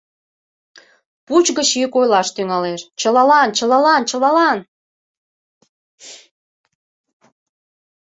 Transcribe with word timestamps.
Пуч 1.25 1.45
гыч 1.57 1.69
йӱк 1.79 1.93
ойлаш 1.99 2.27
тӱҥалеш: 2.35 2.81
«Чылалан, 2.99 3.49
чылалан, 3.57 4.01
чылалан! 4.09 4.57